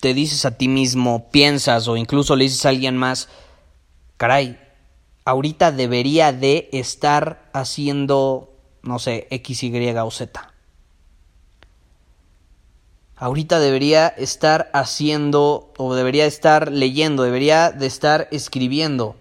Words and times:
te 0.00 0.14
dices 0.14 0.44
a 0.44 0.56
ti 0.56 0.68
mismo, 0.68 1.30
piensas 1.30 1.88
o 1.88 1.96
incluso 1.96 2.36
le 2.36 2.44
dices 2.44 2.64
a 2.66 2.70
alguien 2.70 2.96
más, 2.96 3.28
caray, 4.16 4.58
ahorita 5.24 5.72
debería 5.72 6.32
de 6.32 6.68
estar 6.72 7.50
haciendo, 7.52 8.52
no 8.82 8.98
sé, 8.98 9.26
X, 9.30 9.62
Y 9.62 9.96
o 9.96 10.10
Z? 10.10 10.52
Ahorita 13.16 13.60
debería 13.60 14.08
estar 14.08 14.70
haciendo 14.72 15.74
o 15.76 15.94
debería 15.94 16.24
estar 16.24 16.72
leyendo, 16.72 17.22
debería 17.22 17.70
de 17.70 17.86
estar 17.86 18.28
escribiendo. 18.30 19.16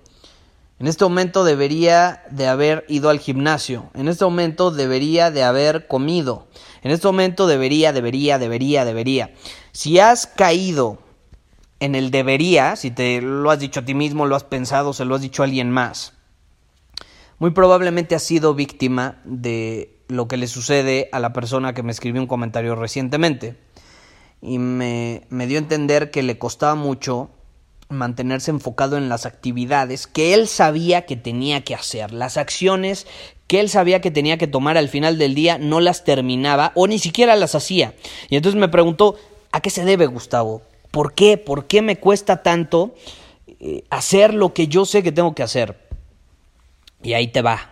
En 0.80 0.88
este 0.88 1.04
momento 1.04 1.44
debería 1.44 2.24
de 2.32 2.48
haber 2.48 2.86
ido 2.88 3.10
al 3.10 3.20
gimnasio. 3.20 3.90
En 3.94 4.08
este 4.08 4.24
momento 4.24 4.72
debería 4.72 5.30
de 5.30 5.44
haber 5.44 5.88
comido. 5.88 6.48
En 6.82 6.92
este 6.92 7.06
momento 7.06 7.48
debería, 7.48 7.92
debería, 7.92 8.40
debería, 8.40 8.86
debería. 8.86 9.34
Si 9.74 10.00
has 10.00 10.26
caído 10.26 11.00
en 11.82 11.96
el 11.96 12.12
debería, 12.12 12.78
si 12.78 12.92
te 12.92 13.22
lo 13.22 13.52
has 13.52 13.60
dicho 13.60 13.82
a 13.82 13.86
ti 13.86 13.94
mismo, 13.94 14.26
lo 14.26 14.38
has 14.38 14.46
pensado, 14.46 14.94
se 14.94 15.04
lo 15.04 15.16
has 15.16 15.22
dicho 15.22 15.44
a 15.44 15.46
alguien 15.46 15.70
más, 15.70 16.14
muy 17.40 17.52
probablemente 17.52 18.16
has 18.16 18.24
sido 18.24 18.54
víctima 18.54 19.22
de 19.24 19.98
lo 20.10 20.28
que 20.28 20.36
le 20.36 20.48
sucede 20.48 21.08
a 21.14 21.20
la 21.20 21.32
persona 21.32 21.74
que 21.74 21.84
me 21.84 21.92
escribió 21.92 22.22
un 22.22 22.28
comentario 22.28 22.76
recientemente. 22.76 23.58
Y 24.42 24.60
me, 24.60 25.26
me 25.30 25.48
dio 25.48 25.58
a 25.58 25.62
entender 25.62 26.12
que 26.12 26.24
le 26.24 26.38
costaba 26.38 26.76
mucho 26.76 27.30
mantenerse 27.90 28.52
enfocado 28.52 28.98
en 28.98 29.10
las 29.10 29.26
actividades 29.26 30.06
que 30.08 30.36
él 30.36 30.48
sabía 30.48 31.06
que 31.06 31.16
tenía 31.16 31.62
que 31.62 31.74
hacer, 31.74 32.14
las 32.14 32.38
acciones 32.38 33.08
que 33.48 33.60
él 33.60 33.68
sabía 33.68 34.00
que 34.00 34.12
tenía 34.12 34.38
que 34.38 34.46
tomar 34.46 34.78
al 34.78 34.90
final 34.90 35.18
del 35.18 35.34
día, 35.34 35.58
no 35.58 35.80
las 35.80 36.04
terminaba 36.04 36.72
o 36.76 36.86
ni 36.86 37.00
siquiera 37.00 37.36
las 37.36 37.56
hacía. 37.56 37.96
Y 38.30 38.36
entonces 38.36 38.62
me 38.62 38.68
preguntó, 38.68 39.16
¿a 39.52 39.60
qué 39.60 39.72
se 39.72 39.86
debe, 39.86 40.06
Gustavo? 40.06 40.62
¿Por 40.92 41.16
qué? 41.16 41.38
¿Por 41.38 41.66
qué 41.66 41.82
me 41.82 41.98
cuesta 41.98 42.44
tanto 42.44 42.94
eh, 43.60 43.86
hacer 43.90 44.36
lo 44.36 44.54
que 44.54 44.68
yo 44.68 44.86
sé 44.86 45.02
que 45.02 45.12
tengo 45.12 45.34
que 45.34 45.42
hacer? 45.42 45.80
Y 47.02 47.14
ahí 47.14 47.30
te 47.30 47.42
va. 47.42 47.72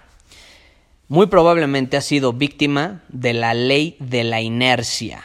Muy 1.10 1.28
probablemente 1.28 1.96
has 1.96 2.06
sido 2.06 2.34
víctima 2.34 3.04
de 3.10 3.34
la 3.34 3.54
ley 3.54 3.98
de 4.00 4.24
la 4.24 4.42
inercia. 4.42 5.24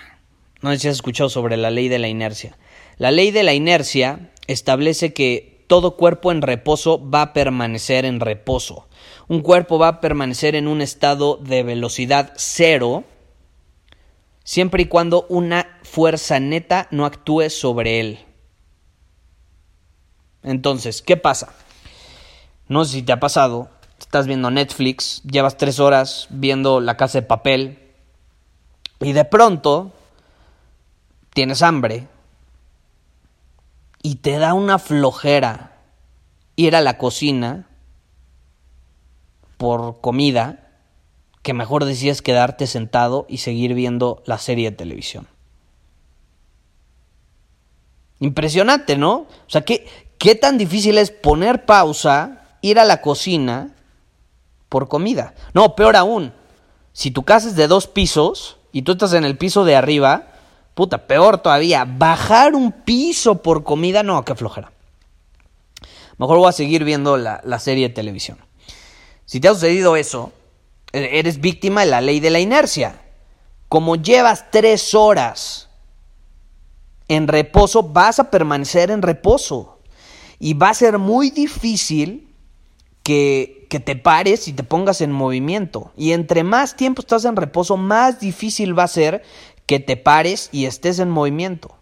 No 0.60 0.70
sé 0.70 0.78
si 0.78 0.88
has 0.88 0.96
escuchado 0.96 1.30
sobre 1.30 1.56
la 1.56 1.70
ley 1.70 1.88
de 1.88 1.98
la 1.98 2.08
inercia. 2.08 2.58
La 2.98 3.10
ley 3.10 3.30
de 3.30 3.42
la 3.42 3.54
inercia 3.54 4.31
establece 4.46 5.12
que 5.12 5.64
todo 5.66 5.96
cuerpo 5.96 6.32
en 6.32 6.42
reposo 6.42 7.08
va 7.08 7.22
a 7.22 7.32
permanecer 7.32 8.04
en 8.04 8.20
reposo. 8.20 8.88
Un 9.28 9.40
cuerpo 9.40 9.78
va 9.78 9.88
a 9.88 10.00
permanecer 10.00 10.54
en 10.54 10.68
un 10.68 10.82
estado 10.82 11.36
de 11.36 11.62
velocidad 11.62 12.32
cero 12.36 13.04
siempre 14.44 14.82
y 14.82 14.86
cuando 14.86 15.26
una 15.28 15.78
fuerza 15.82 16.40
neta 16.40 16.88
no 16.90 17.06
actúe 17.06 17.48
sobre 17.48 18.00
él. 18.00 18.18
Entonces, 20.42 21.02
¿qué 21.02 21.16
pasa? 21.16 21.52
No 22.68 22.84
sé 22.84 22.92
si 22.92 23.02
te 23.02 23.12
ha 23.12 23.20
pasado, 23.20 23.70
estás 23.98 24.26
viendo 24.26 24.50
Netflix, 24.50 25.22
llevas 25.22 25.56
tres 25.56 25.78
horas 25.78 26.26
viendo 26.30 26.80
La 26.80 26.96
Casa 26.96 27.20
de 27.20 27.26
Papel 27.26 27.78
y 29.00 29.12
de 29.12 29.24
pronto 29.24 29.92
tienes 31.32 31.62
hambre 31.62 32.08
y 34.02 34.16
te 34.16 34.38
da 34.38 34.54
una 34.54 34.78
flojera 34.78 35.78
ir 36.56 36.76
a 36.76 36.80
la 36.80 36.98
cocina 36.98 37.68
por 39.56 40.00
comida 40.00 40.70
que 41.42 41.54
mejor 41.54 41.84
decides 41.84 42.22
quedarte 42.22 42.66
sentado 42.66 43.26
y 43.28 43.38
seguir 43.38 43.74
viendo 43.74 44.22
la 44.26 44.38
serie 44.38 44.70
de 44.70 44.76
televisión. 44.76 45.28
Impresionante, 48.20 48.96
¿no? 48.96 49.12
O 49.12 49.48
sea, 49.48 49.62
¿qué, 49.62 49.86
¿qué 50.18 50.34
tan 50.34 50.58
difícil 50.58 50.98
es 50.98 51.10
poner 51.10 51.64
pausa, 51.64 52.56
ir 52.60 52.78
a 52.78 52.84
la 52.84 53.00
cocina 53.00 53.74
por 54.68 54.88
comida? 54.88 55.34
No, 55.54 55.74
peor 55.74 55.96
aún, 55.96 56.32
si 56.92 57.10
tu 57.10 57.24
casa 57.24 57.48
es 57.48 57.56
de 57.56 57.66
dos 57.66 57.88
pisos 57.88 58.58
y 58.70 58.82
tú 58.82 58.92
estás 58.92 59.12
en 59.14 59.24
el 59.24 59.36
piso 59.36 59.64
de 59.64 59.74
arriba, 59.74 60.31
Puta, 60.74 61.06
peor 61.06 61.38
todavía, 61.38 61.84
bajar 61.84 62.54
un 62.54 62.72
piso 62.72 63.42
por 63.42 63.62
comida, 63.62 64.02
no, 64.02 64.24
qué 64.24 64.34
flojera. 64.34 64.72
Mejor 66.18 66.38
voy 66.38 66.48
a 66.48 66.52
seguir 66.52 66.84
viendo 66.84 67.16
la, 67.16 67.40
la 67.44 67.58
serie 67.58 67.88
de 67.88 67.94
televisión. 67.94 68.38
Si 69.26 69.40
te 69.40 69.48
ha 69.48 69.54
sucedido 69.54 69.96
eso, 69.96 70.32
e, 70.92 71.18
eres 71.18 71.40
víctima 71.40 71.82
de 71.82 71.90
la 71.90 72.00
ley 72.00 72.20
de 72.20 72.30
la 72.30 72.40
inercia. 72.40 73.00
Como 73.68 73.96
llevas 73.96 74.50
tres 74.50 74.94
horas 74.94 75.68
en 77.08 77.28
reposo, 77.28 77.82
vas 77.82 78.18
a 78.18 78.30
permanecer 78.30 78.90
en 78.90 79.02
reposo. 79.02 79.80
Y 80.38 80.54
va 80.54 80.70
a 80.70 80.74
ser 80.74 80.98
muy 80.98 81.30
difícil 81.30 82.28
que, 83.02 83.66
que, 83.70 83.80
te 83.80 83.96
pares 83.96 84.48
y 84.48 84.52
te 84.52 84.64
pongas 84.64 85.00
en 85.00 85.12
movimiento. 85.12 85.92
Y 85.96 86.12
entre 86.12 86.44
más 86.44 86.76
tiempo 86.76 87.00
estás 87.00 87.24
en 87.24 87.36
reposo, 87.36 87.76
más 87.76 88.20
difícil 88.20 88.78
va 88.78 88.84
a 88.84 88.88
ser 88.88 89.22
que 89.72 89.80
te 89.80 89.96
pares 89.96 90.50
y 90.52 90.66
estés 90.66 90.98
en 90.98 91.08
movimiento. 91.08 91.74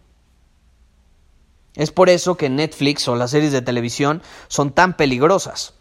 Es 1.75 1.91
por 1.91 2.09
eso 2.09 2.37
que 2.37 2.49
Netflix 2.49 3.05
o 3.09 3.17
las 3.17 3.31
series 3.31 3.51
de 3.51 3.61
televisión 3.61 4.21
son 4.47 4.71
tan 4.71 4.95
peligrosas, 4.95 5.73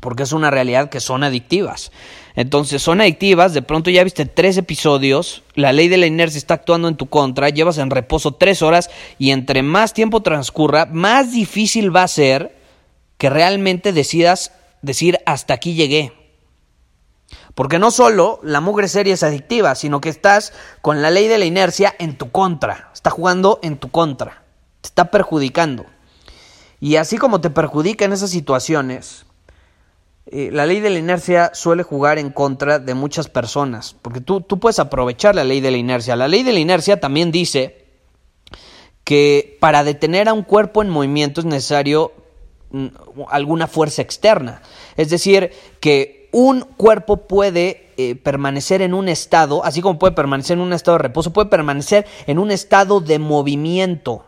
porque 0.00 0.22
es 0.22 0.32
una 0.32 0.50
realidad 0.50 0.88
que 0.88 1.00
son 1.00 1.22
adictivas. 1.22 1.92
Entonces 2.34 2.80
son 2.80 3.02
adictivas, 3.02 3.52
de 3.52 3.60
pronto 3.60 3.90
ya 3.90 4.04
viste 4.04 4.24
tres 4.24 4.56
episodios, 4.56 5.42
la 5.54 5.74
ley 5.74 5.88
de 5.88 5.98
la 5.98 6.06
inercia 6.06 6.38
está 6.38 6.54
actuando 6.54 6.88
en 6.88 6.96
tu 6.96 7.10
contra, 7.10 7.50
llevas 7.50 7.76
en 7.76 7.90
reposo 7.90 8.32
tres 8.32 8.62
horas 8.62 8.88
y 9.18 9.30
entre 9.30 9.62
más 9.62 9.92
tiempo 9.92 10.22
transcurra, 10.22 10.86
más 10.86 11.32
difícil 11.32 11.94
va 11.94 12.04
a 12.04 12.08
ser 12.08 12.56
que 13.18 13.28
realmente 13.28 13.92
decidas 13.92 14.52
decir 14.80 15.18
hasta 15.26 15.52
aquí 15.52 15.74
llegué. 15.74 16.23
Porque 17.54 17.78
no 17.78 17.90
solo 17.90 18.40
la 18.42 18.60
mugre 18.60 18.88
serie 18.88 19.12
es 19.12 19.22
adictiva, 19.22 19.74
sino 19.74 20.00
que 20.00 20.08
estás 20.08 20.52
con 20.82 21.02
la 21.02 21.10
ley 21.10 21.28
de 21.28 21.38
la 21.38 21.44
inercia 21.44 21.94
en 21.98 22.18
tu 22.18 22.30
contra. 22.30 22.90
Está 22.92 23.10
jugando 23.10 23.60
en 23.62 23.76
tu 23.76 23.90
contra. 23.90 24.42
Te 24.80 24.88
está 24.88 25.10
perjudicando. 25.10 25.86
Y 26.80 26.96
así 26.96 27.16
como 27.16 27.40
te 27.40 27.50
perjudica 27.50 28.04
en 28.04 28.12
esas 28.12 28.30
situaciones, 28.30 29.24
eh, 30.26 30.50
la 30.52 30.66
ley 30.66 30.80
de 30.80 30.90
la 30.90 30.98
inercia 30.98 31.52
suele 31.54 31.82
jugar 31.82 32.18
en 32.18 32.30
contra 32.30 32.78
de 32.78 32.94
muchas 32.94 33.28
personas. 33.28 33.94
Porque 34.02 34.20
tú, 34.20 34.40
tú 34.40 34.58
puedes 34.58 34.80
aprovechar 34.80 35.34
la 35.34 35.44
ley 35.44 35.60
de 35.60 35.70
la 35.70 35.76
inercia. 35.76 36.16
La 36.16 36.28
ley 36.28 36.42
de 36.42 36.52
la 36.52 36.58
inercia 36.58 36.98
también 36.98 37.30
dice 37.30 37.84
que 39.04 39.58
para 39.60 39.84
detener 39.84 40.28
a 40.28 40.32
un 40.32 40.42
cuerpo 40.42 40.82
en 40.82 40.90
movimiento 40.90 41.40
es 41.40 41.46
necesario 41.46 42.12
mm, 42.70 42.86
alguna 43.28 43.68
fuerza 43.68 44.02
externa. 44.02 44.62
Es 44.96 45.10
decir, 45.10 45.52
que 45.78 46.13
un 46.34 46.62
cuerpo 46.62 47.28
puede 47.28 47.92
eh, 47.96 48.16
permanecer 48.16 48.82
en 48.82 48.92
un 48.92 49.08
estado, 49.08 49.64
así 49.64 49.80
como 49.80 50.00
puede 50.00 50.14
permanecer 50.14 50.58
en 50.58 50.64
un 50.64 50.72
estado 50.72 50.98
de 50.98 51.02
reposo, 51.04 51.32
puede 51.32 51.48
permanecer 51.48 52.06
en 52.26 52.40
un 52.40 52.50
estado 52.50 53.00
de 53.00 53.20
movimiento 53.20 54.26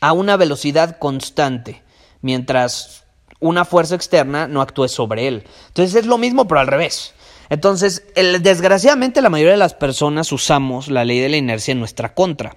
a 0.00 0.12
una 0.12 0.36
velocidad 0.36 0.96
constante, 1.00 1.82
mientras 2.22 3.04
una 3.40 3.64
fuerza 3.64 3.96
externa 3.96 4.46
no 4.46 4.60
actúe 4.60 4.86
sobre 4.86 5.26
él. 5.26 5.42
Entonces 5.66 5.96
es 5.96 6.06
lo 6.06 6.18
mismo, 6.18 6.46
pero 6.46 6.60
al 6.60 6.68
revés. 6.68 7.14
Entonces, 7.50 8.04
desgraciadamente 8.40 9.20
la 9.20 9.28
mayoría 9.28 9.52
de 9.52 9.58
las 9.58 9.74
personas 9.74 10.30
usamos 10.30 10.86
la 10.86 11.04
ley 11.04 11.18
de 11.18 11.30
la 11.30 11.36
inercia 11.36 11.72
en 11.72 11.80
nuestra 11.80 12.14
contra. 12.14 12.56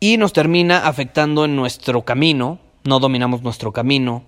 y 0.00 0.16
nos 0.16 0.32
termina 0.32 0.86
afectando 0.86 1.44
en 1.44 1.54
nuestro 1.54 2.02
camino, 2.02 2.60
no 2.84 2.98
dominamos 2.98 3.42
nuestro 3.42 3.72
camino, 3.72 4.24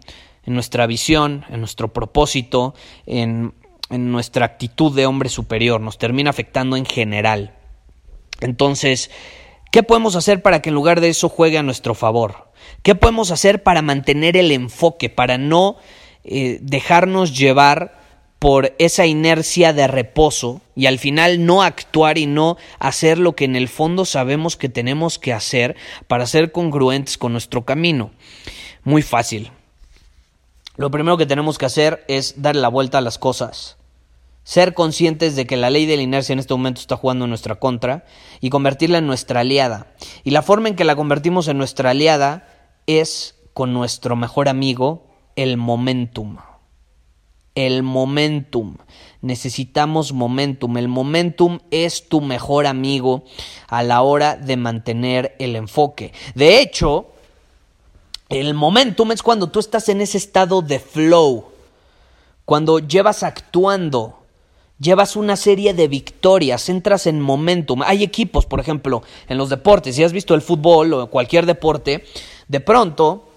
en 0.46 0.54
nuestra 0.54 0.86
visión, 0.86 1.44
en 1.50 1.60
nuestro 1.60 1.92
propósito, 1.92 2.74
en, 3.04 3.52
en 3.90 4.12
nuestra 4.12 4.46
actitud 4.46 4.94
de 4.94 5.06
hombre 5.06 5.28
superior, 5.28 5.80
nos 5.80 5.98
termina 5.98 6.30
afectando 6.30 6.76
en 6.76 6.86
general. 6.86 7.54
Entonces, 8.40 9.10
¿qué 9.72 9.82
podemos 9.82 10.16
hacer 10.16 10.42
para 10.42 10.62
que 10.62 10.70
en 10.70 10.74
lugar 10.74 11.00
de 11.00 11.08
eso 11.08 11.28
juegue 11.28 11.58
a 11.58 11.62
nuestro 11.62 11.94
favor? 11.94 12.50
¿Qué 12.82 12.94
podemos 12.94 13.30
hacer 13.30 13.62
para 13.62 13.82
mantener 13.82 14.36
el 14.36 14.52
enfoque, 14.52 15.08
para 15.08 15.38
no 15.38 15.76
eh, 16.24 16.58
dejarnos 16.62 17.36
llevar 17.36 17.96
por 18.38 18.74
esa 18.78 19.06
inercia 19.06 19.72
de 19.72 19.86
reposo 19.88 20.60
y 20.74 20.86
al 20.86 20.98
final 20.98 21.44
no 21.46 21.62
actuar 21.62 22.18
y 22.18 22.26
no 22.26 22.56
hacer 22.78 23.18
lo 23.18 23.34
que 23.34 23.44
en 23.44 23.56
el 23.56 23.68
fondo 23.68 24.04
sabemos 24.04 24.56
que 24.56 24.68
tenemos 24.68 25.18
que 25.18 25.32
hacer 25.32 25.76
para 26.06 26.26
ser 26.26 26.52
congruentes 26.52 27.16
con 27.18 27.32
nuestro 27.32 27.64
camino? 27.64 28.10
Muy 28.84 29.02
fácil. 29.02 29.50
Lo 30.76 30.90
primero 30.90 31.16
que 31.16 31.26
tenemos 31.26 31.58
que 31.58 31.66
hacer 31.66 32.04
es 32.08 32.42
darle 32.42 32.62
la 32.62 32.68
vuelta 32.68 32.98
a 32.98 33.02
las 33.02 33.18
cosas 33.18 33.76
ser 34.46 34.74
conscientes 34.74 35.34
de 35.34 35.44
que 35.44 35.56
la 35.56 35.70
ley 35.70 35.86
de 35.86 35.96
la 35.96 36.04
inercia 36.04 36.32
en 36.32 36.38
este 36.38 36.54
momento 36.54 36.80
está 36.80 36.96
jugando 36.96 37.24
en 37.24 37.30
nuestra 37.30 37.56
contra 37.56 38.04
y 38.40 38.48
convertirla 38.48 38.98
en 38.98 39.06
nuestra 39.08 39.40
aliada. 39.40 39.88
Y 40.22 40.30
la 40.30 40.40
forma 40.40 40.68
en 40.68 40.76
que 40.76 40.84
la 40.84 40.94
convertimos 40.94 41.48
en 41.48 41.58
nuestra 41.58 41.90
aliada 41.90 42.46
es 42.86 43.34
con 43.54 43.72
nuestro 43.72 44.14
mejor 44.14 44.48
amigo, 44.48 45.08
el 45.34 45.56
momentum. 45.56 46.36
El 47.56 47.82
momentum. 47.82 48.76
Necesitamos 49.20 50.12
momentum. 50.12 50.76
El 50.76 50.86
momentum 50.86 51.58
es 51.72 52.08
tu 52.08 52.20
mejor 52.20 52.68
amigo 52.68 53.24
a 53.66 53.82
la 53.82 54.02
hora 54.02 54.36
de 54.36 54.56
mantener 54.56 55.34
el 55.40 55.56
enfoque. 55.56 56.12
De 56.36 56.60
hecho, 56.60 57.08
el 58.28 58.54
momentum 58.54 59.12
es 59.12 59.22
cuando 59.22 59.48
tú 59.48 59.60
estás 59.60 59.88
en 59.88 60.00
ese 60.00 60.18
estado 60.18 60.62
de 60.62 60.78
flow, 60.80 61.46
cuando 62.44 62.78
llevas 62.78 63.22
actuando, 63.22 64.18
llevas 64.78 65.16
una 65.16 65.36
serie 65.36 65.74
de 65.74 65.88
victorias, 65.88 66.68
entras 66.68 67.06
en 67.06 67.20
momentum. 67.20 67.82
Hay 67.82 68.02
equipos, 68.02 68.46
por 68.46 68.60
ejemplo, 68.60 69.02
en 69.28 69.38
los 69.38 69.48
deportes, 69.48 69.96
si 69.96 70.04
has 70.04 70.12
visto 70.12 70.34
el 70.34 70.42
fútbol 70.42 70.92
o 70.92 71.06
cualquier 71.08 71.46
deporte, 71.46 72.04
de 72.48 72.60
pronto 72.60 73.28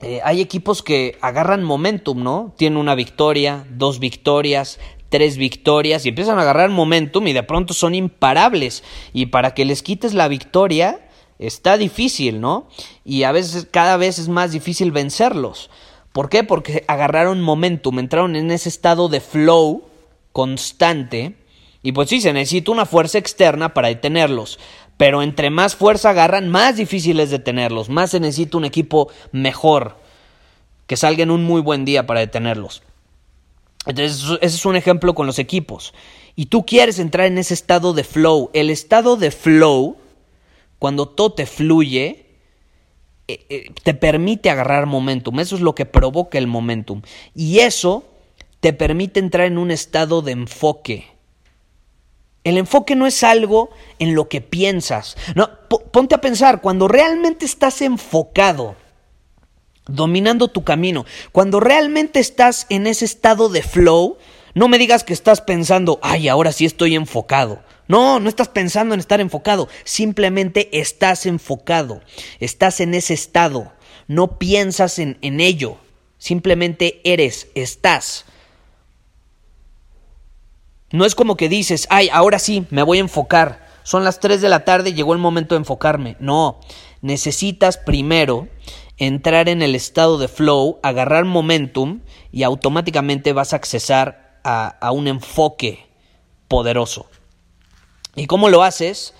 eh, 0.00 0.20
hay 0.24 0.40
equipos 0.40 0.82
que 0.82 1.18
agarran 1.20 1.62
momentum, 1.62 2.22
¿no? 2.22 2.54
Tienen 2.56 2.78
una 2.78 2.94
victoria, 2.94 3.66
dos 3.70 3.98
victorias, 3.98 4.78
tres 5.10 5.36
victorias 5.36 6.06
y 6.06 6.10
empiezan 6.10 6.38
a 6.38 6.42
agarrar 6.42 6.70
momentum 6.70 7.26
y 7.26 7.32
de 7.32 7.42
pronto 7.42 7.74
son 7.74 7.94
imparables. 7.94 8.82
Y 9.12 9.26
para 9.26 9.52
que 9.52 9.66
les 9.66 9.82
quites 9.82 10.14
la 10.14 10.28
victoria 10.28 11.00
está 11.40 11.76
difícil, 11.76 12.40
¿no? 12.40 12.68
Y 13.04 13.24
a 13.24 13.32
veces 13.32 13.66
cada 13.70 13.96
vez 13.96 14.18
es 14.18 14.28
más 14.28 14.52
difícil 14.52 14.92
vencerlos. 14.92 15.70
¿Por 16.12 16.28
qué? 16.28 16.44
Porque 16.44 16.84
agarraron 16.86 17.40
momentum, 17.40 17.98
entraron 17.98 18.36
en 18.36 18.50
ese 18.50 18.68
estado 18.68 19.08
de 19.08 19.20
flow 19.20 19.84
constante. 20.32 21.34
Y 21.82 21.92
pues 21.92 22.08
sí, 22.08 22.20
se 22.20 22.32
necesita 22.32 22.72
una 22.72 22.86
fuerza 22.86 23.18
externa 23.18 23.74
para 23.74 23.88
detenerlos. 23.88 24.58
Pero 24.96 25.22
entre 25.22 25.48
más 25.48 25.76
fuerza 25.76 26.10
agarran, 26.10 26.50
más 26.50 26.76
difícil 26.76 27.20
es 27.20 27.30
detenerlos. 27.30 27.88
Más 27.88 28.10
se 28.10 28.20
necesita 28.20 28.58
un 28.58 28.66
equipo 28.66 29.08
mejor. 29.32 29.96
Que 30.86 30.96
salga 30.96 31.22
en 31.22 31.30
un 31.30 31.44
muy 31.44 31.62
buen 31.62 31.84
día 31.84 32.06
para 32.06 32.20
detenerlos. 32.20 32.82
Entonces, 33.86 34.38
ese 34.42 34.56
es 34.56 34.66
un 34.66 34.76
ejemplo 34.76 35.14
con 35.14 35.26
los 35.26 35.38
equipos. 35.38 35.94
Y 36.36 36.46
tú 36.46 36.66
quieres 36.66 36.98
entrar 36.98 37.26
en 37.26 37.38
ese 37.38 37.54
estado 37.54 37.94
de 37.94 38.04
flow. 38.04 38.50
El 38.52 38.68
estado 38.68 39.16
de 39.16 39.30
flow, 39.30 39.96
cuando 40.80 41.06
todo 41.06 41.34
te 41.34 41.46
fluye, 41.46 42.26
eh, 43.28 43.46
eh, 43.50 43.72
te 43.84 43.94
permite 43.94 44.50
agarrar 44.50 44.86
momentum. 44.86 45.38
Eso 45.38 45.54
es 45.54 45.60
lo 45.60 45.76
que 45.76 45.84
provoca 45.86 46.38
el 46.38 46.48
momentum. 46.48 47.02
Y 47.34 47.60
eso 47.60 48.02
te 48.60 48.72
permite 48.72 49.20
entrar 49.20 49.46
en 49.46 49.58
un 49.58 49.70
estado 49.70 50.22
de 50.22 50.32
enfoque. 50.32 51.06
El 52.44 52.56
enfoque 52.56 52.96
no 52.96 53.06
es 53.06 53.22
algo 53.22 53.68
en 53.98 54.14
lo 54.14 54.28
que 54.28 54.40
piensas. 54.40 55.18
No, 55.34 55.50
ponte 55.92 56.14
a 56.14 56.22
pensar, 56.22 56.62
cuando 56.62 56.88
realmente 56.88 57.44
estás 57.44 57.82
enfocado, 57.82 58.74
dominando 59.86 60.48
tu 60.48 60.64
camino, 60.64 61.04
cuando 61.30 61.60
realmente 61.60 62.20
estás 62.20 62.64
en 62.70 62.86
ese 62.86 63.04
estado 63.04 63.50
de 63.50 63.62
flow, 63.62 64.16
no 64.54 64.68
me 64.68 64.78
digas 64.78 65.04
que 65.04 65.12
estás 65.12 65.42
pensando, 65.42 66.00
ay, 66.02 66.28
ahora 66.28 66.52
sí 66.52 66.64
estoy 66.64 66.94
enfocado. 66.94 67.62
No, 67.90 68.20
no 68.20 68.28
estás 68.28 68.46
pensando 68.46 68.94
en 68.94 69.00
estar 69.00 69.20
enfocado, 69.20 69.68
simplemente 69.82 70.78
estás 70.78 71.26
enfocado, 71.26 72.02
estás 72.38 72.78
en 72.78 72.94
ese 72.94 73.14
estado, 73.14 73.72
no 74.06 74.38
piensas 74.38 75.00
en, 75.00 75.18
en 75.22 75.40
ello, 75.40 75.76
simplemente 76.16 77.00
eres, 77.02 77.48
estás. 77.56 78.26
No 80.92 81.04
es 81.04 81.16
como 81.16 81.36
que 81.36 81.48
dices, 81.48 81.88
ay, 81.90 82.08
ahora 82.12 82.38
sí, 82.38 82.64
me 82.70 82.84
voy 82.84 82.98
a 82.98 83.00
enfocar. 83.00 83.66
Son 83.82 84.04
las 84.04 84.20
3 84.20 84.40
de 84.40 84.48
la 84.48 84.64
tarde, 84.64 84.94
llegó 84.94 85.12
el 85.12 85.18
momento 85.18 85.56
de 85.56 85.62
enfocarme. 85.62 86.16
No, 86.20 86.60
necesitas 87.00 87.76
primero 87.76 88.46
entrar 88.98 89.48
en 89.48 89.62
el 89.62 89.74
estado 89.74 90.16
de 90.16 90.28
flow, 90.28 90.78
agarrar 90.84 91.24
momentum 91.24 92.02
y 92.30 92.44
automáticamente 92.44 93.32
vas 93.32 93.52
a 93.52 93.56
accesar 93.56 94.38
a, 94.44 94.68
a 94.68 94.92
un 94.92 95.08
enfoque 95.08 95.88
poderoso. 96.46 97.08
¿Y 98.14 98.26
cómo 98.26 98.48
lo 98.48 98.62
haces? 98.62 99.14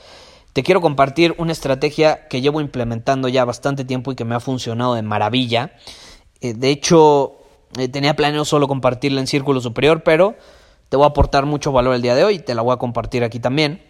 Te 0.53 0.63
quiero 0.63 0.81
compartir 0.81 1.35
una 1.39 1.53
estrategia 1.53 2.27
que 2.29 2.41
llevo 2.41 2.61
implementando 2.61 3.29
ya 3.29 3.45
bastante 3.45 3.85
tiempo 3.85 4.11
y 4.11 4.17
que 4.17 4.25
me 4.25 4.35
ha 4.35 4.41
funcionado 4.41 4.95
de 4.95 5.03
maravilla. 5.03 5.73
Eh, 6.41 6.55
de 6.55 6.71
hecho, 6.71 7.37
eh, 7.79 7.89
tenía 7.89 8.17
planeado 8.17 8.45
solo 8.45 8.67
compartirla 8.67 9.21
en 9.21 9.27
Círculo 9.27 9.61
Superior, 9.61 10.03
pero 10.03 10.35
te 10.89 10.97
voy 10.97 11.05
a 11.05 11.11
aportar 11.11 11.47
mucho 11.47 11.71
valor 11.71 11.95
el 11.95 12.03
día 12.03 12.17
de 12.17 12.25
hoy, 12.25 12.41
te 12.41 12.55
la 12.55 12.63
voy 12.63 12.75
a 12.75 12.79
compartir 12.79 13.23
aquí 13.23 13.39
también. 13.39 13.83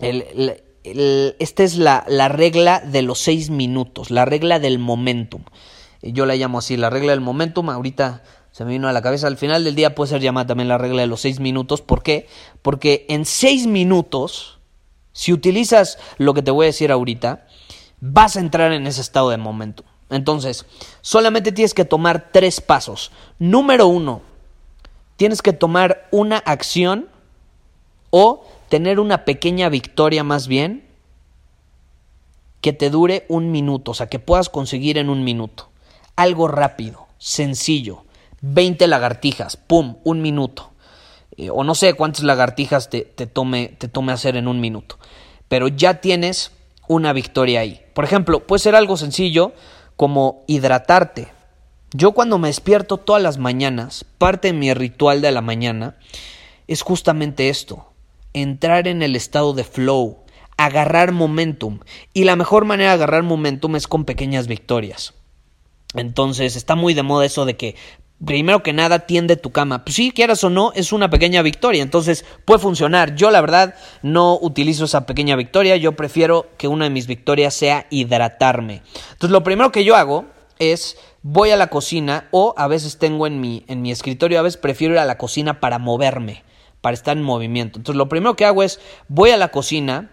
esta 0.00 1.62
es 1.62 1.76
la, 1.76 2.04
la, 2.08 2.28
regla 2.28 2.80
de 2.80 3.02
los 3.02 3.18
seis 3.18 3.50
minutos, 3.50 4.10
la 4.10 4.24
regla 4.24 4.58
del 4.58 4.78
momentum. 4.78 5.42
Yo 6.00 6.24
la 6.24 6.34
llamo 6.34 6.58
así, 6.58 6.76
la 6.76 6.90
regla 6.90 7.12
del 7.12 7.20
momentum. 7.20 7.68
Ahorita 7.68 8.22
me 8.64 8.72
vino 8.72 8.88
a 8.88 8.92
la 8.92 9.02
cabeza. 9.02 9.26
Al 9.26 9.36
final 9.36 9.64
del 9.64 9.74
día 9.74 9.94
puede 9.94 10.10
ser 10.10 10.20
llamada 10.20 10.48
también 10.48 10.68
la 10.68 10.78
regla 10.78 11.02
de 11.02 11.06
los 11.06 11.20
seis 11.20 11.40
minutos. 11.40 11.82
¿Por 11.82 12.02
qué? 12.02 12.28
Porque 12.62 13.06
en 13.08 13.24
seis 13.24 13.66
minutos, 13.66 14.58
si 15.12 15.32
utilizas 15.32 15.98
lo 16.18 16.34
que 16.34 16.42
te 16.42 16.50
voy 16.50 16.64
a 16.64 16.66
decir 16.66 16.92
ahorita, 16.92 17.46
vas 18.00 18.36
a 18.36 18.40
entrar 18.40 18.72
en 18.72 18.86
ese 18.86 19.00
estado 19.00 19.30
de 19.30 19.36
momentum. 19.36 19.86
Entonces, 20.10 20.66
solamente 21.00 21.52
tienes 21.52 21.74
que 21.74 21.84
tomar 21.84 22.30
tres 22.32 22.60
pasos. 22.60 23.12
Número 23.38 23.86
uno, 23.86 24.22
tienes 25.16 25.40
que 25.40 25.52
tomar 25.52 26.08
una 26.10 26.38
acción 26.38 27.08
o 28.10 28.44
tener 28.68 29.00
una 29.00 29.24
pequeña 29.24 29.68
victoria 29.68 30.24
más 30.24 30.48
bien 30.48 30.84
que 32.60 32.72
te 32.72 32.90
dure 32.90 33.26
un 33.28 33.50
minuto, 33.50 33.90
o 33.90 33.94
sea, 33.94 34.08
que 34.08 34.18
puedas 34.18 34.48
conseguir 34.48 34.98
en 34.98 35.08
un 35.08 35.24
minuto. 35.24 35.70
Algo 36.14 36.46
rápido, 36.46 37.06
sencillo. 37.18 38.04
20 38.42 38.86
lagartijas, 38.86 39.56
¡pum!, 39.56 39.96
un 40.04 40.20
minuto. 40.20 40.72
Eh, 41.36 41.50
o 41.50 41.64
no 41.64 41.74
sé 41.74 41.94
cuántas 41.94 42.24
lagartijas 42.24 42.90
te, 42.90 43.02
te, 43.02 43.26
tome, 43.26 43.74
te 43.78 43.88
tome 43.88 44.12
hacer 44.12 44.36
en 44.36 44.48
un 44.48 44.60
minuto. 44.60 44.98
Pero 45.48 45.68
ya 45.68 46.00
tienes 46.00 46.52
una 46.88 47.12
victoria 47.12 47.60
ahí. 47.60 47.80
Por 47.94 48.04
ejemplo, 48.04 48.46
puede 48.46 48.60
ser 48.60 48.74
algo 48.74 48.96
sencillo 48.96 49.52
como 49.96 50.44
hidratarte. 50.46 51.28
Yo 51.92 52.12
cuando 52.12 52.38
me 52.38 52.48
despierto 52.48 52.96
todas 52.96 53.22
las 53.22 53.38
mañanas, 53.38 54.04
parte 54.18 54.48
de 54.48 54.54
mi 54.54 54.72
ritual 54.74 55.20
de 55.20 55.30
la 55.30 55.42
mañana 55.42 55.96
es 56.66 56.82
justamente 56.82 57.48
esto, 57.48 57.92
entrar 58.32 58.88
en 58.88 59.02
el 59.02 59.14
estado 59.14 59.52
de 59.52 59.64
flow, 59.64 60.18
agarrar 60.56 61.12
momentum. 61.12 61.80
Y 62.14 62.24
la 62.24 62.36
mejor 62.36 62.64
manera 62.64 62.90
de 62.90 62.94
agarrar 62.94 63.22
momentum 63.22 63.76
es 63.76 63.86
con 63.86 64.04
pequeñas 64.04 64.46
victorias. 64.46 65.14
Entonces 65.94 66.56
está 66.56 66.74
muy 66.74 66.94
de 66.94 67.02
moda 67.02 67.26
eso 67.26 67.44
de 67.44 67.56
que 67.56 67.76
primero 68.24 68.62
que 68.62 68.72
nada 68.72 69.00
tiende 69.00 69.36
tu 69.36 69.50
cama. 69.50 69.84
Pues 69.84 69.96
sí, 69.96 70.12
quieras 70.12 70.44
o 70.44 70.50
no, 70.50 70.72
es 70.74 70.92
una 70.92 71.10
pequeña 71.10 71.42
victoria. 71.42 71.82
Entonces 71.82 72.24
puede 72.44 72.60
funcionar. 72.60 73.14
Yo 73.14 73.30
la 73.30 73.40
verdad 73.40 73.74
no 74.02 74.38
utilizo 74.40 74.84
esa 74.84 75.06
pequeña 75.06 75.36
victoria. 75.36 75.76
Yo 75.76 75.92
prefiero 75.92 76.48
que 76.58 76.68
una 76.68 76.84
de 76.84 76.90
mis 76.90 77.06
victorias 77.06 77.54
sea 77.54 77.86
hidratarme. 77.90 78.82
Entonces 79.12 79.30
lo 79.30 79.42
primero 79.42 79.72
que 79.72 79.84
yo 79.84 79.96
hago 79.96 80.26
es 80.58 80.96
voy 81.22 81.50
a 81.50 81.56
la 81.56 81.68
cocina 81.68 82.28
o 82.30 82.54
a 82.56 82.68
veces 82.68 82.98
tengo 82.98 83.26
en 83.26 83.40
mi, 83.40 83.64
en 83.68 83.82
mi 83.82 83.90
escritorio, 83.90 84.38
a 84.38 84.42
veces 84.42 84.60
prefiero 84.60 84.94
ir 84.94 85.00
a 85.00 85.04
la 85.04 85.18
cocina 85.18 85.60
para 85.60 85.78
moverme, 85.78 86.44
para 86.80 86.94
estar 86.94 87.16
en 87.16 87.22
movimiento. 87.22 87.78
Entonces 87.78 87.96
lo 87.96 88.08
primero 88.08 88.36
que 88.36 88.44
hago 88.44 88.62
es 88.62 88.80
voy 89.08 89.30
a 89.30 89.36
la 89.36 89.48
cocina, 89.48 90.10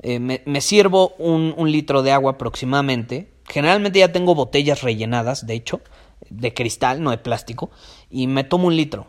eh, 0.00 0.18
me, 0.20 0.60
sirvo 0.60 1.14
un 1.18 1.72
litro 1.72 2.02
de 2.02 2.12
agua 2.12 2.32
aproximadamente, 2.32 3.30
generalmente 3.48 3.98
ya 3.98 4.12
tengo 4.12 4.34
botellas 4.34 4.82
rellenadas, 4.82 5.46
de 5.46 5.54
hecho, 5.54 5.80
de 6.30 6.54
cristal, 6.54 7.02
no 7.02 7.10
de 7.10 7.18
plástico, 7.18 7.70
y 8.10 8.26
me 8.26 8.44
tomo 8.44 8.68
un 8.68 8.76
litro. 8.76 9.06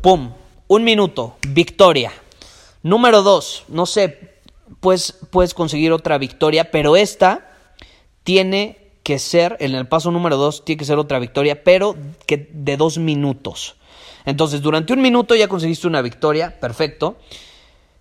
¡Pum! 0.00 0.32
Un 0.68 0.84
minuto, 0.84 1.36
victoria. 1.48 2.12
Número 2.82 3.22
dos, 3.22 3.64
no 3.68 3.86
sé, 3.86 4.40
pues 4.80 5.14
puedes 5.30 5.54
conseguir 5.54 5.92
otra 5.92 6.18
victoria, 6.18 6.70
pero 6.70 6.96
esta 6.96 7.50
tiene 8.24 8.86
que 9.06 9.20
ser, 9.20 9.56
en 9.60 9.76
el 9.76 9.86
paso 9.86 10.10
número 10.10 10.36
2, 10.36 10.64
tiene 10.64 10.80
que 10.80 10.84
ser 10.84 10.98
otra 10.98 11.20
victoria, 11.20 11.62
pero 11.62 11.94
que 12.26 12.50
de 12.52 12.76
dos 12.76 12.98
minutos. 12.98 13.76
Entonces, 14.24 14.62
durante 14.62 14.92
un 14.92 15.00
minuto 15.00 15.36
ya 15.36 15.46
conseguiste 15.46 15.86
una 15.86 16.02
victoria, 16.02 16.58
perfecto. 16.58 17.16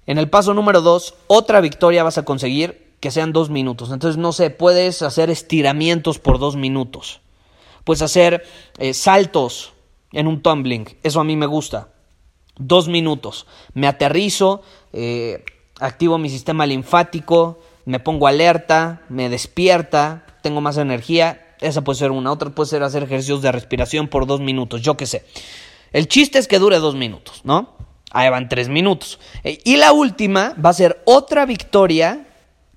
En 0.07 0.17
el 0.17 0.31
paso 0.31 0.55
número 0.55 0.81
2, 0.81 1.13
otra 1.27 1.61
victoria 1.61 2.03
vas 2.03 2.17
a 2.17 2.25
conseguir 2.25 2.95
que 2.99 3.11
sean 3.11 3.33
dos 3.33 3.51
minutos. 3.51 3.91
Entonces, 3.91 4.17
no 4.17 4.31
sé, 4.31 4.49
puedes 4.49 5.03
hacer 5.03 5.29
estiramientos 5.29 6.17
por 6.17 6.39
dos 6.39 6.55
minutos. 6.55 7.21
Puedes 7.85 8.01
hacer 8.01 8.43
eh, 8.77 8.93
saltos 8.93 9.73
en 10.11 10.27
un 10.27 10.41
tumbling. 10.41 10.97
Eso 11.03 11.21
a 11.21 11.23
mí 11.23 11.37
me 11.37 11.45
gusta. 11.45 11.89
Dos 12.57 12.89
minutos. 12.89 13.47
Me 13.73 13.87
aterrizo, 13.87 14.61
eh, 14.91 15.45
activo 15.79 16.17
mi 16.17 16.29
sistema 16.29 16.65
linfático, 16.65 17.59
me 17.85 17.99
pongo 17.99 18.27
alerta, 18.27 19.03
me 19.09 19.29
despierta, 19.29 20.25
tengo 20.41 20.59
más 20.59 20.77
energía. 20.77 21.55
Esa 21.61 21.83
puede 21.83 21.99
ser 21.99 22.11
una. 22.11 22.31
Otra 22.31 22.49
puede 22.49 22.69
ser 22.69 22.83
hacer 22.83 23.03
ejercicios 23.03 23.41
de 23.41 23.51
respiración 23.51 24.07
por 24.07 24.25
dos 24.25 24.41
minutos, 24.41 24.81
yo 24.81 24.97
qué 24.97 25.05
sé. 25.05 25.25
El 25.93 26.07
chiste 26.07 26.39
es 26.39 26.47
que 26.47 26.59
dure 26.59 26.79
dos 26.79 26.95
minutos, 26.95 27.41
¿no? 27.45 27.75
Ahí 28.11 28.29
van 28.29 28.49
tres 28.49 28.69
minutos. 28.69 29.19
Eh, 29.43 29.59
y 29.63 29.77
la 29.77 29.91
última 29.91 30.55
va 30.63 30.71
a 30.71 30.73
ser 30.73 31.01
otra 31.05 31.45
victoria, 31.45 32.24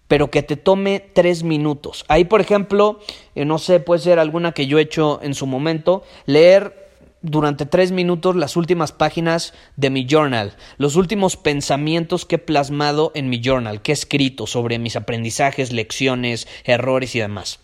pero 0.09 0.31
que 0.31 0.43
te 0.43 0.57
tome 0.57 1.05
tres 1.13 1.45
minutos. 1.45 2.05
Ahí, 2.09 2.25
por 2.25 2.41
ejemplo, 2.41 2.99
eh, 3.35 3.45
no 3.45 3.59
sé, 3.59 3.79
puede 3.79 4.01
ser 4.01 4.19
alguna 4.19 4.53
que 4.53 4.67
yo 4.67 4.79
he 4.79 4.83
hecho 4.83 5.21
en 5.23 5.35
su 5.35 5.47
momento, 5.47 6.03
leer 6.27 6.89
durante 7.21 7.67
tres 7.67 7.93
minutos 7.93 8.37
las 8.37 8.57
últimas 8.57 8.93
páginas 8.93 9.53
de 9.77 9.91
mi 9.91 10.07
journal, 10.09 10.57
los 10.77 10.97
últimos 10.97 11.37
pensamientos 11.37 12.25
que 12.25 12.37
he 12.37 12.39
plasmado 12.39 13.13
en 13.15 13.29
mi 13.29 13.41
journal, 13.43 13.83
que 13.83 13.93
he 13.93 13.95
escrito 13.95 14.47
sobre 14.47 14.79
mis 14.79 14.97
aprendizajes, 14.97 15.73
lecciones, 15.73 16.49
errores 16.65 17.15
y 17.15 17.21
demás. 17.21 17.61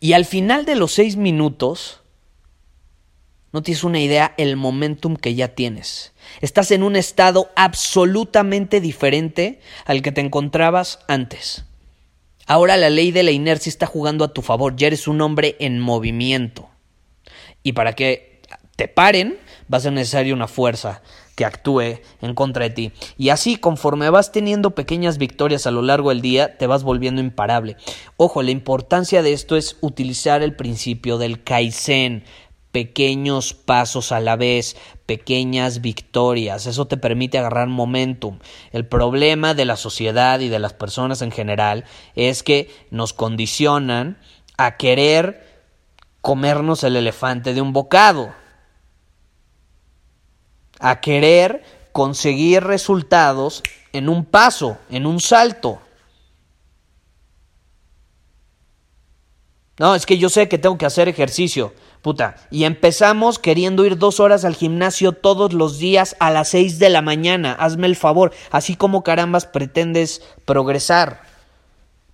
Y 0.00 0.12
al 0.12 0.24
final 0.24 0.64
de 0.64 0.76
los 0.76 0.92
seis 0.92 1.16
minutos, 1.16 2.00
no 3.54 3.62
tienes 3.62 3.84
una 3.84 4.00
idea 4.00 4.34
el 4.36 4.56
momentum 4.56 5.14
que 5.14 5.36
ya 5.36 5.54
tienes. 5.54 6.12
Estás 6.40 6.72
en 6.72 6.82
un 6.82 6.96
estado 6.96 7.50
absolutamente 7.54 8.80
diferente 8.80 9.60
al 9.86 10.02
que 10.02 10.10
te 10.10 10.20
encontrabas 10.20 10.98
antes. 11.06 11.64
Ahora 12.48 12.76
la 12.76 12.90
ley 12.90 13.12
de 13.12 13.22
la 13.22 13.30
inercia 13.30 13.70
está 13.70 13.86
jugando 13.86 14.24
a 14.24 14.32
tu 14.32 14.42
favor, 14.42 14.74
ya 14.74 14.88
eres 14.88 15.06
un 15.06 15.20
hombre 15.20 15.54
en 15.60 15.78
movimiento. 15.78 16.68
Y 17.62 17.74
para 17.74 17.92
que 17.92 18.42
te 18.74 18.88
paren, 18.88 19.38
va 19.72 19.78
a 19.78 19.82
ser 19.82 19.92
necesaria 19.92 20.34
una 20.34 20.48
fuerza 20.48 21.00
que 21.36 21.44
actúe 21.44 22.00
en 22.22 22.34
contra 22.34 22.64
de 22.64 22.70
ti. 22.70 22.92
Y 23.18 23.28
así, 23.28 23.56
conforme 23.56 24.10
vas 24.10 24.32
teniendo 24.32 24.74
pequeñas 24.74 25.18
victorias 25.18 25.66
a 25.66 25.70
lo 25.70 25.82
largo 25.82 26.10
del 26.10 26.20
día, 26.20 26.58
te 26.58 26.66
vas 26.66 26.82
volviendo 26.82 27.20
imparable. 27.20 27.76
Ojo, 28.16 28.42
la 28.42 28.50
importancia 28.50 29.22
de 29.22 29.32
esto 29.32 29.56
es 29.56 29.76
utilizar 29.80 30.42
el 30.42 30.54
principio 30.54 31.18
del 31.18 31.42
Kaizen 31.42 32.24
pequeños 32.74 33.54
pasos 33.54 34.10
a 34.10 34.18
la 34.18 34.34
vez, 34.34 34.76
pequeñas 35.06 35.80
victorias. 35.80 36.66
Eso 36.66 36.88
te 36.88 36.96
permite 36.96 37.38
agarrar 37.38 37.68
momentum. 37.68 38.40
El 38.72 38.84
problema 38.84 39.54
de 39.54 39.64
la 39.64 39.76
sociedad 39.76 40.40
y 40.40 40.48
de 40.48 40.58
las 40.58 40.72
personas 40.72 41.22
en 41.22 41.30
general 41.30 41.84
es 42.16 42.42
que 42.42 42.68
nos 42.90 43.12
condicionan 43.12 44.18
a 44.56 44.76
querer 44.76 45.62
comernos 46.20 46.82
el 46.82 46.96
elefante 46.96 47.54
de 47.54 47.60
un 47.60 47.72
bocado. 47.72 48.34
A 50.80 51.00
querer 51.00 51.62
conseguir 51.92 52.64
resultados 52.64 53.62
en 53.92 54.08
un 54.08 54.24
paso, 54.24 54.78
en 54.90 55.06
un 55.06 55.20
salto. 55.20 55.78
No, 59.78 59.94
es 59.94 60.06
que 60.06 60.18
yo 60.18 60.28
sé 60.28 60.48
que 60.48 60.58
tengo 60.58 60.78
que 60.78 60.86
hacer 60.86 61.08
ejercicio. 61.08 61.72
Puta, 62.00 62.36
y 62.50 62.64
empezamos 62.64 63.38
queriendo 63.38 63.84
ir 63.86 63.96
dos 63.96 64.20
horas 64.20 64.44
al 64.44 64.54
gimnasio 64.54 65.12
todos 65.12 65.52
los 65.54 65.78
días 65.78 66.16
a 66.20 66.30
las 66.30 66.48
seis 66.48 66.78
de 66.78 66.90
la 66.90 67.00
mañana. 67.00 67.54
Hazme 67.58 67.86
el 67.86 67.96
favor, 67.96 68.32
así 68.50 68.76
como 68.76 69.02
carambas 69.02 69.46
pretendes 69.46 70.22
progresar. 70.44 71.22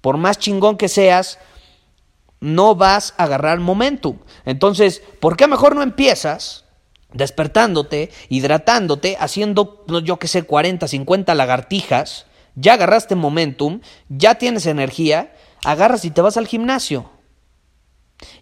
Por 0.00 0.16
más 0.16 0.38
chingón 0.38 0.76
que 0.76 0.88
seas, 0.88 1.38
no 2.38 2.76
vas 2.76 3.14
a 3.18 3.24
agarrar 3.24 3.58
momentum. 3.58 4.18
Entonces, 4.44 5.02
¿por 5.20 5.36
qué 5.36 5.46
mejor 5.46 5.74
no 5.74 5.82
empiezas 5.82 6.64
despertándote, 7.12 8.10
hidratándote, 8.28 9.16
haciendo, 9.18 9.84
yo 10.04 10.18
qué 10.18 10.28
sé, 10.28 10.44
40, 10.44 10.88
50 10.88 11.34
lagartijas? 11.34 12.26
Ya 12.54 12.74
agarraste 12.74 13.16
momentum, 13.16 13.80
ya 14.08 14.36
tienes 14.36 14.66
energía, 14.66 15.34
agarras 15.64 16.04
y 16.04 16.10
te 16.10 16.22
vas 16.22 16.36
al 16.36 16.46
gimnasio. 16.46 17.10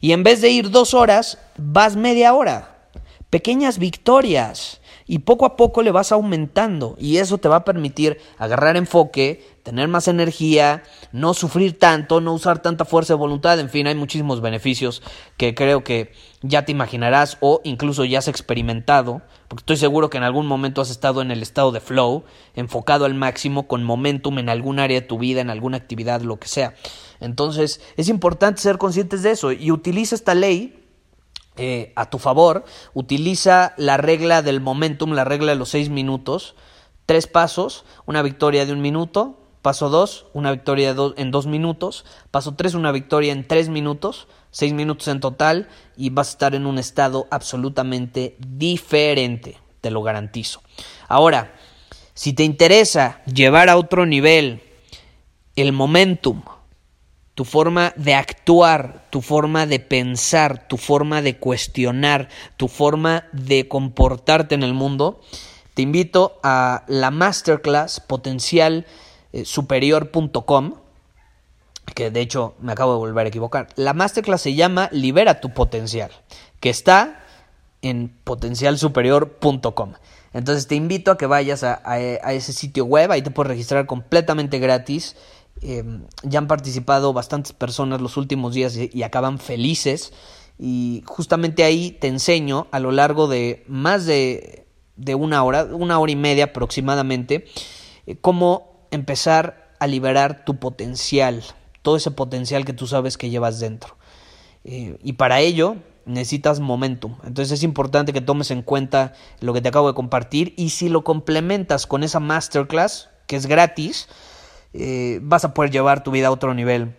Y 0.00 0.12
en 0.12 0.22
vez 0.22 0.40
de 0.40 0.50
ir 0.50 0.70
dos 0.70 0.94
horas, 0.94 1.38
vas 1.56 1.96
media 1.96 2.34
hora. 2.34 2.90
Pequeñas 3.30 3.78
victorias. 3.78 4.80
Y 5.10 5.20
poco 5.20 5.46
a 5.46 5.56
poco 5.56 5.82
le 5.82 5.90
vas 5.90 6.12
aumentando. 6.12 6.94
Y 6.98 7.16
eso 7.16 7.38
te 7.38 7.48
va 7.48 7.56
a 7.56 7.64
permitir 7.64 8.18
agarrar 8.36 8.76
enfoque, 8.76 9.42
tener 9.62 9.88
más 9.88 10.06
energía, 10.06 10.82
no 11.12 11.32
sufrir 11.32 11.78
tanto, 11.78 12.20
no 12.20 12.34
usar 12.34 12.60
tanta 12.60 12.84
fuerza 12.84 13.14
de 13.14 13.18
voluntad. 13.18 13.58
En 13.58 13.70
fin, 13.70 13.86
hay 13.86 13.94
muchísimos 13.94 14.42
beneficios 14.42 15.02
que 15.38 15.54
creo 15.54 15.82
que 15.82 16.12
ya 16.42 16.66
te 16.66 16.72
imaginarás 16.72 17.38
o 17.40 17.62
incluso 17.64 18.04
ya 18.04 18.18
has 18.18 18.28
experimentado. 18.28 19.22
Porque 19.48 19.62
estoy 19.62 19.78
seguro 19.78 20.10
que 20.10 20.18
en 20.18 20.24
algún 20.24 20.46
momento 20.46 20.82
has 20.82 20.90
estado 20.90 21.22
en 21.22 21.30
el 21.30 21.40
estado 21.40 21.72
de 21.72 21.80
flow, 21.80 22.24
enfocado 22.54 23.06
al 23.06 23.14
máximo, 23.14 23.66
con 23.66 23.84
momentum 23.84 24.38
en 24.38 24.50
algún 24.50 24.78
área 24.78 25.00
de 25.00 25.06
tu 25.06 25.18
vida, 25.18 25.40
en 25.40 25.48
alguna 25.48 25.78
actividad, 25.78 26.20
lo 26.20 26.38
que 26.38 26.48
sea. 26.48 26.74
Entonces 27.18 27.80
es 27.96 28.10
importante 28.10 28.60
ser 28.60 28.76
conscientes 28.76 29.22
de 29.22 29.30
eso 29.30 29.52
y 29.52 29.70
utiliza 29.70 30.14
esta 30.14 30.34
ley 30.34 30.77
eh, 31.58 31.92
a 31.96 32.08
tu 32.08 32.18
favor, 32.18 32.64
utiliza 32.94 33.74
la 33.76 33.96
regla 33.96 34.42
del 34.42 34.60
momentum, 34.60 35.12
la 35.12 35.24
regla 35.24 35.52
de 35.52 35.58
los 35.58 35.68
seis 35.68 35.90
minutos, 35.90 36.54
tres 37.06 37.26
pasos, 37.26 37.84
una 38.06 38.22
victoria 38.22 38.64
de 38.64 38.72
un 38.72 38.80
minuto, 38.80 39.38
paso 39.62 39.90
dos, 39.90 40.26
una 40.32 40.52
victoria 40.52 40.94
en 41.16 41.30
dos 41.30 41.46
minutos, 41.46 42.04
paso 42.30 42.54
tres, 42.54 42.74
una 42.74 42.92
victoria 42.92 43.32
en 43.32 43.46
tres 43.46 43.68
minutos, 43.68 44.28
seis 44.50 44.72
minutos 44.72 45.08
en 45.08 45.20
total 45.20 45.68
y 45.96 46.10
vas 46.10 46.28
a 46.28 46.30
estar 46.32 46.54
en 46.54 46.66
un 46.66 46.78
estado 46.78 47.26
absolutamente 47.30 48.36
diferente, 48.38 49.58
te 49.80 49.90
lo 49.90 50.02
garantizo. 50.02 50.62
Ahora, 51.08 51.54
si 52.14 52.32
te 52.32 52.44
interesa 52.44 53.22
llevar 53.26 53.68
a 53.68 53.76
otro 53.76 54.06
nivel 54.06 54.62
el 55.56 55.72
momentum, 55.72 56.42
tu 57.38 57.44
forma 57.44 57.92
de 57.94 58.16
actuar, 58.16 59.04
tu 59.10 59.22
forma 59.22 59.64
de 59.64 59.78
pensar, 59.78 60.66
tu 60.66 60.76
forma 60.76 61.22
de 61.22 61.36
cuestionar, 61.36 62.28
tu 62.56 62.66
forma 62.66 63.26
de 63.30 63.68
comportarte 63.68 64.56
en 64.56 64.64
el 64.64 64.74
mundo, 64.74 65.20
te 65.74 65.82
invito 65.82 66.40
a 66.42 66.82
la 66.88 67.12
masterclass 67.12 68.00
potencialsuperior.com, 68.00 70.74
que 71.94 72.10
de 72.10 72.20
hecho 72.22 72.56
me 72.58 72.72
acabo 72.72 72.94
de 72.94 72.98
volver 72.98 73.26
a 73.26 73.28
equivocar. 73.28 73.68
La 73.76 73.92
masterclass 73.92 74.42
se 74.42 74.54
llama 74.54 74.88
Libera 74.90 75.40
tu 75.40 75.54
potencial, 75.54 76.10
que 76.58 76.70
está 76.70 77.20
en 77.82 78.08
potencialsuperior.com. 78.24 79.92
Entonces 80.32 80.66
te 80.66 80.74
invito 80.74 81.12
a 81.12 81.16
que 81.16 81.26
vayas 81.26 81.62
a, 81.62 81.80
a 81.84 82.32
ese 82.32 82.52
sitio 82.52 82.84
web, 82.84 83.12
ahí 83.12 83.22
te 83.22 83.30
puedes 83.30 83.48
registrar 83.48 83.86
completamente 83.86 84.58
gratis 84.58 85.14
Em, 85.62 86.04
ya 86.22 86.38
han 86.38 86.46
participado 86.46 87.12
bastantes 87.12 87.52
personas 87.52 88.00
los 88.00 88.16
últimos 88.16 88.54
días 88.54 88.76
y, 88.76 89.02
acaban 89.02 89.38
felices. 89.38 90.12
Y 90.58 91.02
justamente 91.06 91.64
ahí 91.64 91.92
te 91.92 92.08
enseño 92.08 92.66
a 92.70 92.80
lo 92.80 92.90
largo 92.90 93.28
de 93.28 93.64
más 93.68 94.06
de, 94.06 94.66
de 94.96 95.14
una 95.14 95.42
hora, 95.42 95.64
una 95.64 95.98
hora 95.98 96.12
y 96.12 96.16
media 96.16 96.44
aproximadamente, 96.44 97.46
eh, 98.06 98.16
cómo 98.20 98.86
empezar 98.90 99.74
a 99.78 99.86
liberar 99.86 100.44
tu 100.44 100.58
potencial, 100.58 101.44
todo 101.82 101.96
ese 101.96 102.10
potencial 102.10 102.64
que 102.64 102.72
tú 102.72 102.86
sabes 102.86 103.16
que 103.16 103.30
llevas 103.30 103.60
dentro. 103.60 103.96
Eh, 104.64 104.98
y 105.02 105.14
para 105.14 105.40
ello 105.40 105.76
necesitas 106.04 106.58
momentum. 106.58 107.16
Entonces 107.24 107.52
es 107.52 107.62
importante 107.62 108.12
que 108.12 108.20
tomes 108.20 108.50
en 108.50 108.62
cuenta 108.62 109.12
lo 109.40 109.52
que 109.52 109.60
te 109.60 109.68
acabo 109.68 109.88
de 109.88 109.94
compartir 109.94 110.54
y 110.56 110.70
si 110.70 110.88
lo 110.88 111.04
complementas 111.04 111.86
con 111.86 112.02
esa 112.02 112.18
masterclass, 112.18 113.10
que 113.26 113.36
es 113.36 113.46
gratis, 113.46 114.08
eh, 114.74 115.20
vas 115.22 115.44
a 115.44 115.54
poder 115.54 115.70
llevar 115.70 116.02
tu 116.02 116.10
vida 116.10 116.28
a 116.28 116.30
otro 116.30 116.54
nivel 116.54 116.94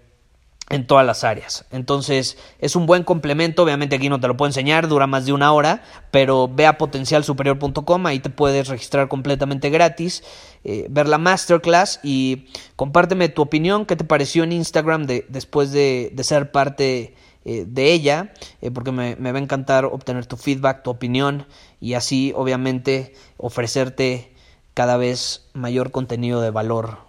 en 0.70 0.86
todas 0.86 1.06
las 1.06 1.24
áreas. 1.24 1.66
Entonces 1.72 2.38
es 2.60 2.76
un 2.76 2.86
buen 2.86 3.04
complemento, 3.04 3.64
obviamente 3.64 3.96
aquí 3.96 4.08
no 4.08 4.20
te 4.20 4.28
lo 4.28 4.38
puedo 4.38 4.50
enseñar, 4.50 4.88
dura 4.88 5.08
más 5.08 5.26
de 5.26 5.34
una 5.34 5.52
hora, 5.52 5.84
pero 6.12 6.48
ve 6.48 6.68
a 6.68 6.78
potencialsuperior.com, 6.78 8.06
ahí 8.06 8.20
te 8.20 8.30
puedes 8.30 8.68
registrar 8.68 9.08
completamente 9.08 9.70
gratis, 9.70 10.24
eh, 10.64 10.86
ver 10.90 11.08
la 11.08 11.18
masterclass 11.18 12.00
y 12.04 12.46
compárteme 12.76 13.30
tu 13.30 13.42
opinión, 13.42 13.86
qué 13.86 13.96
te 13.96 14.04
pareció 14.04 14.44
en 14.44 14.52
Instagram 14.52 15.06
de, 15.06 15.26
después 15.30 15.72
de, 15.72 16.14
ser 16.22 16.52
parte 16.52 17.16
eh, 17.46 17.66
de 17.68 17.92
ella, 17.92 18.34
porque 18.74 18.92
me, 18.92 19.16
me 19.16 19.32
va 19.32 19.40
a 19.40 19.42
encantar 19.42 19.86
obtener 19.86 20.28
tu 20.28 20.38
feedback, 20.38 20.84
tu 20.84 20.92
opinión 20.92 21.48
y 21.82 21.96
así 21.96 22.32
obviamente 22.36 23.14
ofrecerte 23.38 24.36
cada 24.76 24.98
vez 24.98 25.50
mayor 25.54 25.90
contenido 25.92 26.42
de 26.42 26.52
valor 26.52 27.09